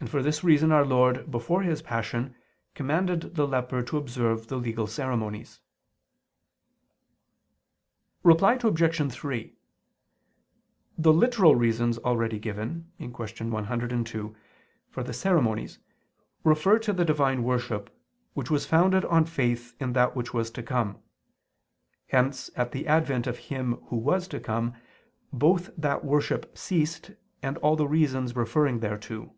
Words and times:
And 0.00 0.08
for 0.08 0.22
this 0.22 0.44
reason 0.44 0.70
Our 0.70 0.84
Lord, 0.86 1.28
before 1.28 1.62
His 1.64 1.82
Passion, 1.82 2.36
commanded 2.76 3.34
the 3.34 3.48
leper 3.48 3.82
to 3.82 3.96
observe 3.96 4.46
the 4.46 4.56
legal 4.56 4.86
ceremonies. 4.86 5.60
Reply 8.22 8.60
Obj. 8.62 9.12
3: 9.12 9.56
The 10.96 11.12
literal 11.12 11.56
reasons 11.56 11.98
already 11.98 12.38
given 12.38 12.90
(Q. 12.98 13.08
102) 13.50 14.36
for 14.88 15.02
the 15.02 15.12
ceremonies 15.12 15.80
refer 16.44 16.78
to 16.78 16.92
the 16.92 17.04
divine 17.04 17.42
worship, 17.42 17.92
which 18.34 18.52
was 18.52 18.64
founded 18.66 19.04
on 19.06 19.24
faith 19.24 19.74
in 19.80 19.94
that 19.94 20.14
which 20.14 20.32
was 20.32 20.48
to 20.52 20.62
come. 20.62 21.02
Hence, 22.06 22.50
at 22.54 22.70
the 22.70 22.86
advent 22.86 23.26
of 23.26 23.36
Him 23.38 23.72
Who 23.86 23.96
was 23.96 24.28
to 24.28 24.38
come, 24.38 24.74
both 25.32 25.70
that 25.76 26.04
worship 26.04 26.56
ceased, 26.56 27.10
and 27.42 27.58
all 27.58 27.74
the 27.74 27.88
reasons 27.88 28.36
referring 28.36 28.78
thereto. 28.78 29.34